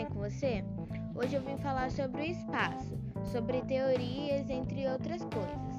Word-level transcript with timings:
bem 0.00 0.08
com 0.08 0.20
você? 0.20 0.64
Hoje 1.14 1.34
eu 1.34 1.42
vim 1.42 1.58
falar 1.58 1.90
sobre 1.90 2.22
o 2.22 2.24
espaço, 2.24 2.98
sobre 3.30 3.60
teorias, 3.60 4.48
entre 4.48 4.88
outras 4.88 5.20
coisas. 5.24 5.76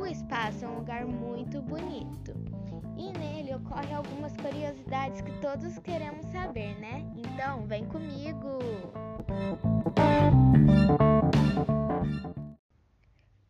O 0.00 0.06
espaço 0.06 0.64
é 0.64 0.68
um 0.68 0.76
lugar 0.76 1.04
muito 1.04 1.60
bonito 1.60 2.32
e 2.96 3.10
nele 3.18 3.52
ocorrem 3.52 3.92
algumas 3.92 4.36
curiosidades 4.36 5.20
que 5.22 5.40
todos 5.40 5.76
queremos 5.80 6.24
saber, 6.26 6.78
né? 6.78 7.04
Então, 7.16 7.66
vem 7.66 7.84
comigo! 7.86 8.58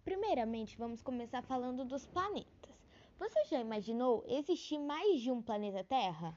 Primeiramente, 0.06 0.78
vamos 0.78 1.02
começar 1.02 1.42
falando 1.42 1.84
dos 1.84 2.06
planetas. 2.06 2.72
Você 3.18 3.44
já 3.50 3.60
imaginou 3.60 4.24
existir 4.26 4.78
mais 4.78 5.20
de 5.20 5.30
um 5.30 5.42
planeta 5.42 5.84
Terra? 5.84 6.34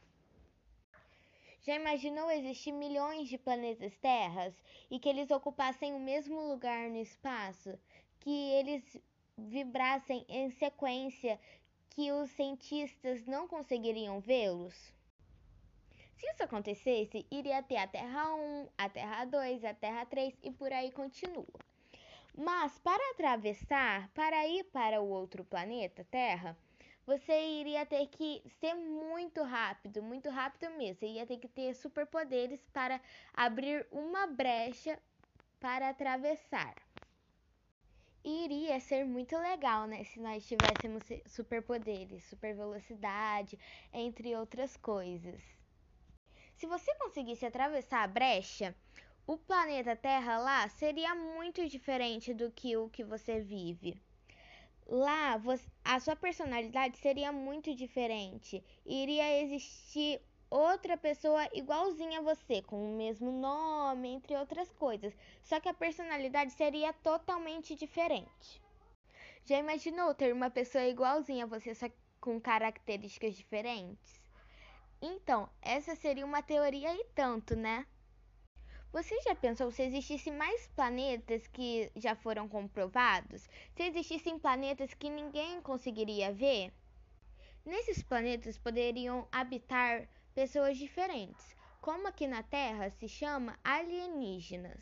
Já 1.67 1.75
imaginou 1.75 2.31
existir 2.31 2.71
milhões 2.71 3.27
de 3.27 3.37
planetas 3.37 3.93
Terras 3.97 4.55
e 4.89 4.97
que 4.97 5.09
eles 5.09 5.29
ocupassem 5.29 5.93
o 5.93 5.99
mesmo 5.99 6.47
lugar 6.47 6.89
no 6.89 6.95
espaço, 6.95 7.77
que 8.21 8.51
eles 8.53 8.97
vibrassem 9.37 10.25
em 10.29 10.49
sequência 10.49 11.37
que 11.89 12.09
os 12.13 12.29
cientistas 12.29 13.25
não 13.25 13.49
conseguiriam 13.49 14.21
vê-los? 14.21 14.73
Se 16.15 16.25
isso 16.31 16.41
acontecesse, 16.41 17.27
iria 17.29 17.61
ter 17.61 17.75
a 17.75 17.87
Terra 17.87 18.33
1, 18.33 18.69
a 18.77 18.87
Terra 18.87 19.25
2, 19.25 19.65
a 19.65 19.73
Terra 19.73 20.05
3 20.05 20.39
e 20.43 20.51
por 20.51 20.71
aí 20.71 20.89
continua. 20.89 21.59
Mas 22.33 22.79
para 22.79 23.11
atravessar, 23.11 24.09
para 24.13 24.47
ir 24.47 24.63
para 24.71 25.01
o 25.01 25.09
outro 25.09 25.43
planeta, 25.43 26.07
Terra, 26.09 26.57
você 27.07 27.33
iria 27.61 27.85
ter 27.85 28.05
que 28.07 28.43
ser 28.59 28.75
muito 28.75 29.41
rápido, 29.43 30.03
muito 30.03 30.29
rápido 30.29 30.69
mesmo. 30.71 30.99
Você 30.99 31.07
ia 31.07 31.25
ter 31.25 31.37
que 31.37 31.47
ter 31.47 31.73
superpoderes 31.73 32.67
para 32.67 33.01
abrir 33.33 33.87
uma 33.91 34.27
brecha 34.27 35.01
para 35.59 35.89
atravessar. 35.89 36.75
Iria 38.23 38.79
ser 38.81 39.05
muito 39.05 39.37
legal, 39.37 39.87
né, 39.87 40.03
se 40.03 40.19
nós 40.19 40.45
tivéssemos 40.45 41.05
superpoderes, 41.27 42.25
super 42.25 42.53
velocidade, 42.55 43.57
entre 43.93 44.35
outras 44.35 44.75
coisas. 44.77 45.41
Se 46.55 46.67
você 46.67 46.93
conseguisse 46.95 47.45
atravessar 47.45 48.03
a 48.03 48.07
brecha, 48.07 48.75
o 49.25 49.37
planeta 49.37 49.95
Terra 49.95 50.39
lá 50.39 50.67
seria 50.67 51.15
muito 51.15 51.67
diferente 51.69 52.33
do 52.33 52.51
que 52.51 52.75
o 52.75 52.89
que 52.89 53.03
você 53.03 53.39
vive. 53.39 54.03
Lá, 54.89 55.41
a 55.83 55.99
sua 55.99 56.15
personalidade 56.15 56.97
seria 56.97 57.29
muito 57.31 57.75
diferente. 57.75 58.63
Iria 58.85 59.41
existir 59.41 60.21
outra 60.49 60.95
pessoa 60.95 61.45
igualzinha 61.53 62.19
a 62.19 62.21
você, 62.21 62.61
com 62.61 62.81
o 62.81 62.95
mesmo 62.95 63.29
nome, 63.29 64.07
entre 64.07 64.35
outras 64.37 64.71
coisas. 64.71 65.13
Só 65.43 65.59
que 65.59 65.67
a 65.67 65.73
personalidade 65.73 66.53
seria 66.53 66.93
totalmente 66.93 67.75
diferente. 67.75 68.61
Já 69.45 69.57
imaginou 69.59 70.13
ter 70.15 70.33
uma 70.33 70.49
pessoa 70.49 70.85
igualzinha 70.85 71.43
a 71.43 71.47
você, 71.47 71.75
só 71.75 71.87
com 72.21 72.39
características 72.39 73.35
diferentes? 73.35 74.21
Então, 75.01 75.49
essa 75.61 75.95
seria 75.95 76.25
uma 76.25 76.41
teoria 76.41 76.93
e 76.95 77.03
tanto, 77.13 77.55
né? 77.55 77.85
Você 78.91 79.19
já 79.21 79.35
pensou 79.35 79.69
se 79.69 79.83
existissem 79.83 80.33
mais 80.33 80.67
planetas 80.67 81.45
que 81.47 81.91
já 81.95 82.15
foram 82.15 82.47
comprovados? 82.47 83.47
Se 83.75 83.83
existissem 83.83 84.39
planetas 84.39 84.93
que 84.93 85.09
ninguém 85.09 85.61
conseguiria 85.61 86.31
ver? 86.31 86.71
Nesses 87.65 88.01
planetas 88.01 88.57
poderiam 88.57 89.27
habitar 89.29 90.07
pessoas 90.33 90.77
diferentes, 90.77 91.55
como 91.81 92.07
aqui 92.07 92.27
na 92.27 92.41
Terra 92.43 92.89
se 92.89 93.09
chama 93.09 93.59
alienígenas. 93.61 94.81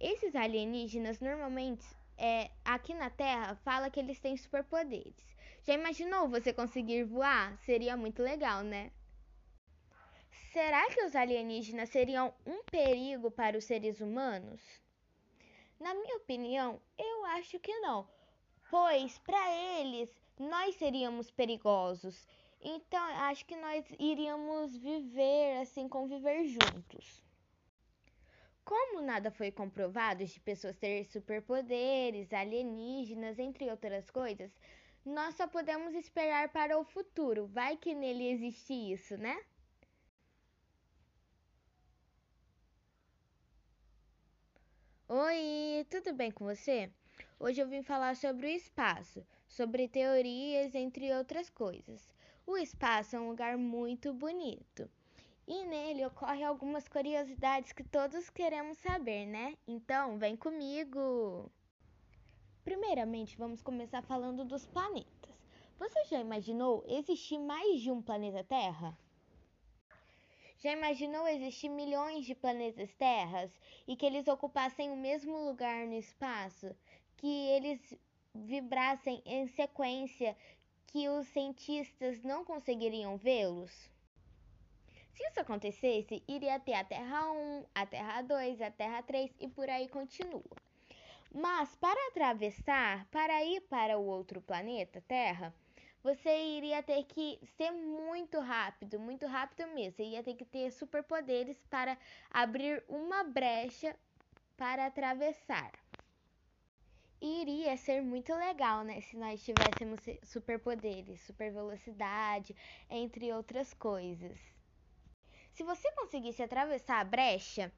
Esses 0.00 0.34
alienígenas 0.34 1.20
normalmente 1.20 1.86
é, 2.18 2.50
aqui 2.64 2.94
na 2.94 3.10
Terra 3.10 3.54
fala 3.64 3.90
que 3.90 4.00
eles 4.00 4.18
têm 4.18 4.36
superpoderes. 4.36 5.14
Já 5.62 5.74
imaginou 5.74 6.28
você 6.28 6.52
conseguir 6.52 7.04
voar? 7.04 7.56
Seria 7.58 7.96
muito 7.96 8.22
legal, 8.22 8.62
né? 8.64 8.90
Será 10.54 10.88
que 10.88 11.02
os 11.02 11.16
alienígenas 11.16 11.88
seriam 11.88 12.32
um 12.46 12.62
perigo 12.62 13.28
para 13.28 13.58
os 13.58 13.64
seres 13.64 14.00
humanos? 14.00 14.62
Na 15.80 15.92
minha 15.92 16.16
opinião, 16.18 16.80
eu 16.96 17.24
acho 17.24 17.58
que 17.58 17.76
não, 17.80 18.08
pois 18.70 19.18
para 19.18 19.52
eles 19.80 20.08
nós 20.38 20.76
seríamos 20.76 21.28
perigosos. 21.28 22.24
Então, 22.60 23.04
acho 23.28 23.44
que 23.46 23.56
nós 23.56 23.84
iríamos 23.98 24.76
viver 24.76 25.60
assim, 25.60 25.88
conviver 25.88 26.44
juntos. 26.44 27.20
Como 28.64 29.02
nada 29.02 29.32
foi 29.32 29.50
comprovado 29.50 30.24
de 30.24 30.38
pessoas 30.38 30.76
terem 30.76 31.02
superpoderes, 31.02 32.32
alienígenas, 32.32 33.40
entre 33.40 33.68
outras 33.68 34.08
coisas, 34.08 34.52
nós 35.04 35.34
só 35.34 35.48
podemos 35.48 35.96
esperar 35.96 36.50
para 36.50 36.78
o 36.78 36.84
futuro. 36.84 37.44
Vai 37.48 37.76
que 37.76 37.92
nele 37.92 38.28
existe 38.28 38.72
isso, 38.72 39.16
né? 39.16 39.36
Oi, 45.06 45.86
tudo 45.90 46.14
bem 46.14 46.30
com 46.30 46.46
você? 46.46 46.90
Hoje 47.38 47.60
eu 47.60 47.68
vim 47.68 47.82
falar 47.82 48.16
sobre 48.16 48.46
o 48.46 48.48
espaço, 48.48 49.22
sobre 49.46 49.86
teorias, 49.86 50.74
entre 50.74 51.12
outras 51.12 51.50
coisas. 51.50 52.08
O 52.46 52.56
espaço 52.56 53.14
é 53.14 53.20
um 53.20 53.28
lugar 53.28 53.58
muito 53.58 54.14
bonito 54.14 54.90
e 55.46 55.62
nele 55.66 56.06
ocorrem 56.06 56.42
algumas 56.42 56.88
curiosidades 56.88 57.70
que 57.70 57.84
todos 57.84 58.30
queremos 58.30 58.78
saber, 58.78 59.26
né? 59.26 59.58
Então, 59.68 60.16
vem 60.16 60.34
comigo! 60.34 61.52
Primeiramente, 62.64 63.36
vamos 63.36 63.60
começar 63.60 64.00
falando 64.00 64.42
dos 64.42 64.64
planetas. 64.64 65.36
Você 65.78 66.02
já 66.06 66.18
imaginou 66.18 66.82
existir 66.88 67.38
mais 67.38 67.82
de 67.82 67.90
um 67.90 68.00
planeta 68.00 68.42
Terra? 68.42 68.96
Já 70.64 70.72
imaginou 70.72 71.28
existir 71.28 71.68
milhões 71.68 72.24
de 72.24 72.34
planetas 72.34 72.90
Terras 72.94 73.50
e 73.86 73.94
que 73.94 74.06
eles 74.06 74.26
ocupassem 74.26 74.90
o 74.90 74.96
mesmo 74.96 75.44
lugar 75.44 75.86
no 75.86 75.92
espaço, 75.92 76.74
que 77.18 77.48
eles 77.50 77.94
vibrassem 78.34 79.22
em 79.26 79.46
sequência 79.46 80.34
que 80.86 81.06
os 81.06 81.26
cientistas 81.26 82.22
não 82.22 82.46
conseguiriam 82.46 83.18
vê-los? 83.18 83.70
Se 85.12 85.22
isso 85.28 85.38
acontecesse, 85.38 86.22
iria 86.26 86.58
ter 86.58 86.72
a 86.72 86.82
Terra 86.82 87.30
1, 87.30 87.66
a 87.74 87.84
Terra 87.84 88.22
2, 88.22 88.62
a 88.62 88.70
Terra 88.70 89.02
3 89.02 89.36
e 89.40 89.48
por 89.48 89.68
aí 89.68 89.86
continua. 89.86 90.56
Mas 91.30 91.76
para 91.76 92.08
atravessar, 92.08 93.04
para 93.10 93.44
ir 93.44 93.60
para 93.68 93.98
o 93.98 94.06
outro 94.06 94.40
planeta, 94.40 95.04
Terra, 95.06 95.54
você 96.04 96.30
iria 96.58 96.82
ter 96.82 97.02
que 97.04 97.40
ser 97.56 97.72
muito 97.72 98.38
rápido, 98.40 99.00
muito 99.00 99.26
rápido 99.26 99.66
mesmo. 99.68 99.96
Você 99.96 100.04
ia 100.04 100.22
ter 100.22 100.34
que 100.36 100.44
ter 100.44 100.70
superpoderes 100.70 101.64
para 101.64 101.98
abrir 102.30 102.84
uma 102.88 103.24
brecha 103.24 103.98
para 104.56 104.86
atravessar. 104.86 105.72
Iria 107.20 107.76
ser 107.76 108.02
muito 108.02 108.34
legal, 108.34 108.84
né, 108.84 109.00
se 109.00 109.16
nós 109.16 109.42
tivéssemos 109.44 110.02
superpoderes, 110.22 111.22
super 111.22 111.52
velocidade, 111.52 112.54
entre 112.90 113.32
outras 113.32 113.72
coisas. 113.74 114.38
Se 115.52 115.64
você 115.64 115.90
conseguisse 115.92 116.42
atravessar 116.42 117.00
a 117.00 117.04
brecha, 117.04 117.72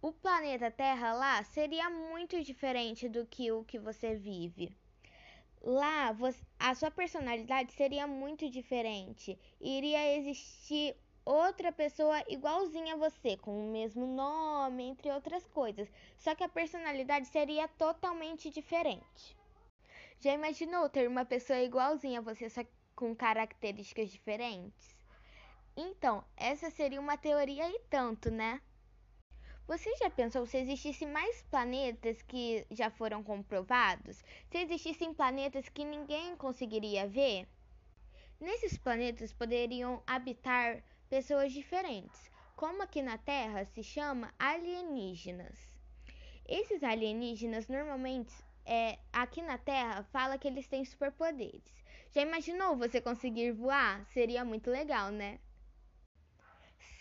o 0.00 0.12
planeta 0.12 0.70
Terra 0.70 1.12
lá 1.14 1.42
seria 1.42 1.90
muito 1.90 2.42
diferente 2.42 3.08
do 3.08 3.26
que 3.26 3.50
o 3.50 3.64
que 3.64 3.78
você 3.78 4.14
vive. 4.14 4.81
Lá, 5.64 6.16
a 6.58 6.74
sua 6.74 6.90
personalidade 6.90 7.72
seria 7.72 8.04
muito 8.04 8.50
diferente. 8.50 9.38
Iria 9.60 10.16
existir 10.16 10.96
outra 11.24 11.70
pessoa 11.70 12.20
igualzinha 12.28 12.94
a 12.94 12.96
você, 12.96 13.36
com 13.36 13.56
o 13.56 13.70
mesmo 13.70 14.04
nome, 14.04 14.82
entre 14.82 15.08
outras 15.12 15.46
coisas. 15.46 15.88
Só 16.18 16.34
que 16.34 16.42
a 16.42 16.48
personalidade 16.48 17.28
seria 17.28 17.68
totalmente 17.68 18.50
diferente. 18.50 19.36
Já 20.18 20.32
imaginou 20.32 20.88
ter 20.88 21.08
uma 21.08 21.24
pessoa 21.24 21.60
igualzinha 21.60 22.18
a 22.18 22.22
você, 22.22 22.50
só 22.50 22.62
com 22.96 23.14
características 23.14 24.10
diferentes? 24.10 24.96
Então, 25.76 26.24
essa 26.36 26.70
seria 26.70 27.00
uma 27.00 27.16
teoria 27.16 27.68
e 27.70 27.78
tanto, 27.88 28.30
né? 28.30 28.60
Você 29.66 29.94
já 29.96 30.10
pensou 30.10 30.44
se 30.44 30.58
existissem 30.58 31.08
mais 31.08 31.42
planetas 31.42 32.20
que 32.22 32.66
já 32.70 32.90
foram 32.90 33.22
comprovados? 33.22 34.22
Se 34.50 34.58
existissem 34.58 35.14
planetas 35.14 35.68
que 35.68 35.84
ninguém 35.84 36.36
conseguiria 36.36 37.06
ver? 37.06 37.46
Nesses 38.40 38.76
planetas 38.76 39.32
poderiam 39.32 40.02
habitar 40.04 40.82
pessoas 41.08 41.52
diferentes, 41.52 42.28
como 42.56 42.82
aqui 42.82 43.00
na 43.02 43.16
Terra 43.16 43.64
se 43.64 43.84
chama 43.84 44.34
alienígenas. 44.36 45.56
Esses 46.48 46.82
alienígenas 46.82 47.68
normalmente 47.68 48.34
é, 48.66 48.98
aqui 49.12 49.40
na 49.42 49.58
Terra 49.58 50.02
fala 50.12 50.38
que 50.38 50.48
eles 50.48 50.66
têm 50.66 50.84
superpoderes. 50.84 51.62
Já 52.10 52.22
imaginou 52.22 52.76
você 52.76 53.00
conseguir 53.00 53.52
voar? 53.52 54.04
Seria 54.06 54.44
muito 54.44 54.70
legal, 54.70 55.10
né? 55.12 55.38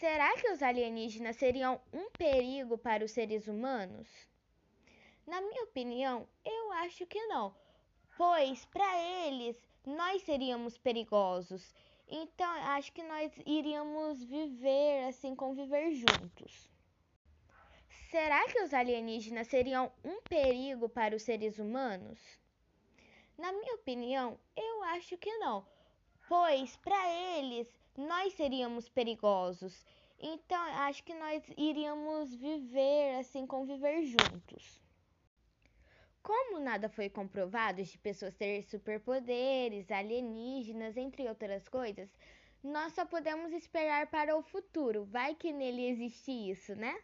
Será 0.01 0.35
que 0.35 0.49
os 0.49 0.63
alienígenas 0.63 1.35
seriam 1.35 1.79
um 1.93 2.09
perigo 2.09 2.75
para 2.75 3.05
os 3.05 3.11
seres 3.11 3.47
humanos? 3.47 4.07
Na 5.27 5.39
minha 5.39 5.61
opinião, 5.65 6.27
eu 6.43 6.71
acho 6.71 7.05
que 7.05 7.23
não, 7.27 7.55
pois 8.17 8.65
para 8.65 8.99
eles 9.27 9.55
nós 9.85 10.23
seríamos 10.23 10.75
perigosos. 10.75 11.71
Então, 12.07 12.51
acho 12.75 12.91
que 12.93 13.03
nós 13.03 13.31
iríamos 13.45 14.23
viver 14.23 15.07
assim, 15.07 15.35
conviver 15.35 15.91
juntos. 15.93 16.67
Será 18.09 18.43
que 18.47 18.59
os 18.63 18.73
alienígenas 18.73 19.49
seriam 19.49 19.91
um 20.03 20.19
perigo 20.23 20.89
para 20.89 21.15
os 21.15 21.21
seres 21.21 21.59
humanos? 21.59 22.19
Na 23.37 23.51
minha 23.51 23.75
opinião, 23.75 24.39
eu 24.55 24.81
acho 24.81 25.15
que 25.19 25.31
não, 25.37 25.63
pois 26.27 26.75
para 26.77 27.07
eles 27.37 27.80
nós 27.97 28.33
seríamos 28.33 28.87
perigosos. 28.89 29.85
Então, 30.19 30.61
acho 30.87 31.03
que 31.03 31.13
nós 31.13 31.43
iríamos 31.57 32.33
viver 32.35 33.15
assim, 33.19 33.45
conviver 33.45 34.03
juntos. 34.03 34.81
Como 36.21 36.59
nada 36.59 36.87
foi 36.87 37.09
comprovado 37.09 37.83
de 37.83 37.97
pessoas 37.97 38.35
terem 38.35 38.61
superpoderes, 38.61 39.89
alienígenas, 39.89 40.95
entre 40.95 41.27
outras 41.27 41.67
coisas, 41.67 42.09
nós 42.63 42.93
só 42.93 43.05
podemos 43.05 43.51
esperar 43.51 44.07
para 44.07 44.37
o 44.37 44.43
futuro. 44.43 45.03
Vai 45.05 45.33
que 45.33 45.51
nele 45.51 45.87
existe 45.87 46.31
isso, 46.31 46.75
né? 46.75 46.95